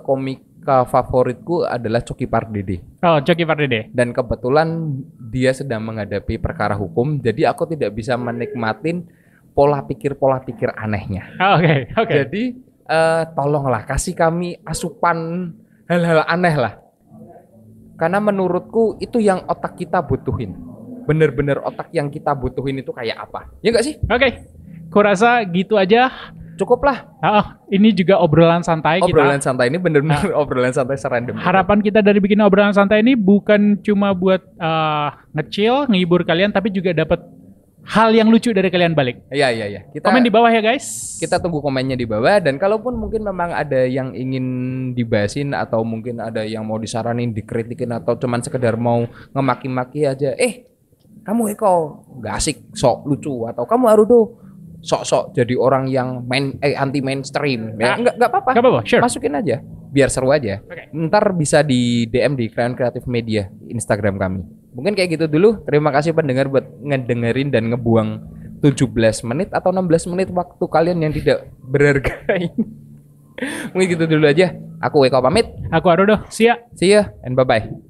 komika 0.67 0.83
favoritku 0.83 1.63
adalah 1.63 2.03
Coki 2.03 2.27
Pardede. 2.27 2.83
Oh, 2.99 3.23
Coki 3.23 3.47
Pardede. 3.47 3.87
Dan 3.95 4.11
kebetulan 4.11 4.99
dia 5.31 5.55
sedang 5.55 5.87
menghadapi 5.87 6.35
perkara 6.43 6.75
hukum, 6.75 7.23
jadi 7.23 7.47
aku 7.55 7.71
tidak 7.71 7.95
bisa 7.95 8.19
menikmatin 8.19 9.07
pola 9.55 9.79
pikir 9.87 10.19
pola 10.19 10.43
pikir 10.43 10.75
anehnya. 10.75 11.31
Oh, 11.39 11.55
Oke, 11.55 11.87
oke. 11.95 12.11
Jadi 12.11 12.43
eh, 12.83 13.23
tolonglah 13.31 13.87
kasih 13.87 14.11
kami 14.11 14.59
asupan 14.67 15.49
hal-hal 15.87 16.27
aneh 16.27 16.55
lah. 16.59 16.73
Karena 17.95 18.19
menurutku 18.19 18.99
itu 18.99 19.23
yang 19.23 19.47
otak 19.47 19.79
kita 19.79 20.03
butuhin. 20.03 20.51
Bener-bener 21.07 21.63
otak 21.63 21.95
yang 21.95 22.11
kita 22.11 22.35
butuhin 22.35 22.83
itu 22.83 22.91
kayak 22.91 23.23
apa? 23.23 23.47
Ya 23.63 23.71
nggak 23.71 23.85
sih? 23.87 23.95
Oke. 24.11 24.51
Kurasa 24.91 25.41
gitu 25.47 25.79
aja. 25.79 26.11
Cukup 26.57 26.81
lah. 26.83 27.05
Oh, 27.21 27.45
ini 27.69 27.93
juga 27.93 28.17
obrolan 28.17 28.65
santai 28.65 28.97
Obrolan 28.99 29.37
kita. 29.37 29.53
santai 29.53 29.69
ini 29.69 29.77
bener-bener 29.77 30.33
obrolan 30.41 30.73
santai 30.73 30.97
serandom. 30.97 31.37
Harapan 31.37 31.79
kita 31.79 32.01
dari 32.01 32.17
bikin 32.17 32.41
obrolan 32.41 32.73
santai 32.73 33.05
ini 33.05 33.13
bukan 33.13 33.77
cuma 33.79 34.11
buat 34.11 34.41
uh, 34.57 35.13
ngecil, 35.37 35.85
ngehibur 35.87 36.25
kalian, 36.25 36.49
tapi 36.49 36.73
juga 36.73 36.97
dapat 36.97 37.21
hal 37.87 38.11
yang 38.11 38.27
lucu 38.27 38.51
dari 38.51 38.67
kalian 38.67 38.91
balik. 38.91 39.23
Iya 39.31 39.47
iya 39.47 39.65
iya. 39.69 39.81
Kita 39.87 40.11
Komen 40.11 40.19
di 40.19 40.27
bawah 40.27 40.51
ya 40.51 40.59
guys. 40.59 41.15
kita 41.21 41.39
tunggu 41.39 41.63
komennya 41.63 41.95
di 41.95 42.03
bawah 42.03 42.43
dan 42.43 42.59
kalaupun 42.59 42.99
mungkin 42.99 43.23
memang 43.23 43.55
ada 43.55 43.87
yang 43.87 44.11
ingin 44.11 44.45
dibahasin 44.91 45.55
atau 45.55 45.87
mungkin 45.87 46.19
ada 46.19 46.43
yang 46.43 46.67
mau 46.67 46.75
disaranin, 46.75 47.31
dikritikin 47.31 47.95
atau 47.95 48.19
cuman 48.19 48.43
sekedar 48.43 48.75
mau 48.75 49.07
ngemaki-maki 49.31 50.03
aja, 50.03 50.35
eh 50.35 50.67
kamu 51.23 51.55
Eko 51.55 52.03
nggak 52.19 52.33
asik, 52.35 52.57
sok 52.75 53.07
lucu 53.07 53.47
atau 53.47 53.63
kamu 53.63 53.85
Arudo 53.87 54.46
sok-sok 54.81 55.33
jadi 55.33 55.53
orang 55.57 55.89
yang 55.89 56.23
main 56.29 56.55
eh 56.61 56.77
anti 56.77 57.01
mainstream 57.01 57.75
ya. 57.77 57.93
Ah. 57.93 57.97
nggak 57.97 58.15
nggak 58.17 58.29
apa-apa. 58.29 58.49
Apa-apa, 58.57 58.81
sure. 58.85 59.01
masukin 59.01 59.33
aja 59.37 59.59
biar 59.91 60.09
seru 60.11 60.29
aja. 60.29 60.61
Oke. 60.61 60.93
ntar 60.93 61.33
bisa 61.33 61.65
di 61.65 62.05
DM 62.07 62.37
di 62.37 62.51
Crayon 62.51 62.77
Kreatif 62.77 63.09
Media 63.09 63.49
Instagram 63.67 64.19
kami. 64.19 64.41
Mungkin 64.77 64.93
kayak 64.93 65.17
gitu 65.17 65.25
dulu. 65.25 65.65
Terima 65.65 65.89
kasih 65.89 66.13
pendengar 66.13 66.45
buat 66.51 66.69
ngedengerin 66.85 67.49
dan 67.49 67.73
ngebuang 67.73 68.09
17 68.61 68.93
menit 69.25 69.49
atau 69.53 69.73
16 69.73 70.11
menit 70.13 70.29
waktu 70.33 70.65
kalian 70.65 71.01
yang 71.01 71.13
tidak 71.13 71.49
berharga 71.61 72.13
ini 72.37 72.65
mungkin 73.73 73.87
gitu 73.97 74.05
dulu 74.05 74.25
aja. 74.25 74.53
Aku 74.77 75.01
Eko 75.05 75.21
pamit. 75.21 75.49
Aku 75.73 75.89
Arodo, 75.89 76.21
see 76.29 76.49
ya. 76.49 76.61
see 76.77 76.93
ya 76.93 77.09
and 77.25 77.33
bye 77.33 77.45
bye 77.45 77.86